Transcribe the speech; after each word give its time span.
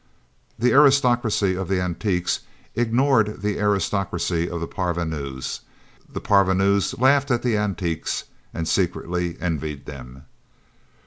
The 0.57 0.71
aristocracy 0.73 1.55
of 1.55 1.67
the 1.67 1.79
Antiques 1.79 2.39
ignored 2.73 3.43
the 3.43 3.59
aristocracy 3.59 4.49
of 4.49 4.59
the 4.59 4.65
Parvenus; 4.65 5.61
the 6.11 6.19
Parvenus 6.19 6.97
laughed 6.97 7.29
at 7.29 7.43
the 7.43 7.55
Antiques, 7.55 8.23
(and 8.51 8.67
secretly 8.67 9.37
envied 9.39 9.85
them.) 9.85 10.23